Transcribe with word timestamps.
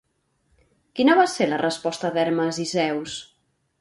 Quina 0.99 1.17
va 1.21 1.27
ser 1.33 1.47
la 1.51 1.59
resposta 1.65 2.13
d'Hermes 2.17 2.63
i 2.65 2.67
Zeus? 2.75 3.19